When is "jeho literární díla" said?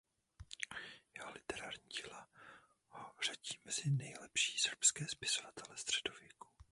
1.15-2.27